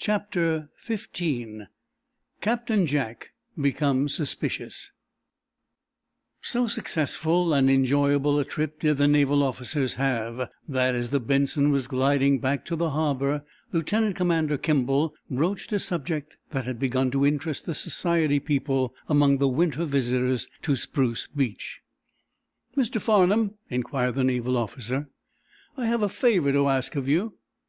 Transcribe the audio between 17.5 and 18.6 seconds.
the society